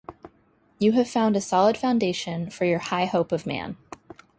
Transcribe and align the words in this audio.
You 0.79 0.93
have 0.93 1.07
found 1.07 1.37
a 1.37 1.41
solid 1.41 1.77
foundation 1.77 2.49
for 2.49 2.65
your 2.65 2.79
high 2.79 3.05
hope 3.05 3.31
of 3.31 3.45
man. 3.45 3.77